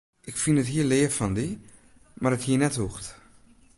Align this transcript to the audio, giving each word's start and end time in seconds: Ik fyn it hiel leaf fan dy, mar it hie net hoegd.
Ik 0.29 0.35
fyn 0.41 0.61
it 0.63 0.69
hiel 0.73 0.87
leaf 0.93 1.13
fan 1.17 1.33
dy, 1.37 1.49
mar 2.21 2.33
it 2.37 2.45
hie 2.45 2.59
net 2.59 2.77
hoegd. 2.81 3.07